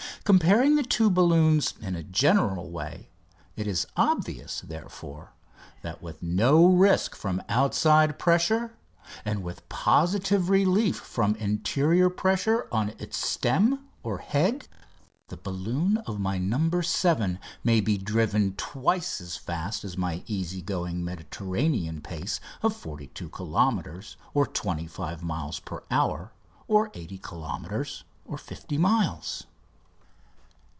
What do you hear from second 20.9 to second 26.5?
Mediterranean pace of 42 kilometres (25 miles) per hour,